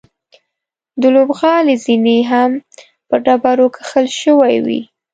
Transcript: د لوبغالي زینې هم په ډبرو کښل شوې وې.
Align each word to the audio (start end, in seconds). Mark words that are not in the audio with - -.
د 1.01 1.03
لوبغالي 1.15 1.75
زینې 1.83 2.19
هم 2.31 2.51
په 3.07 3.15
ډبرو 3.25 3.67
کښل 3.75 4.05
شوې 4.21 4.57
وې. 4.65 4.81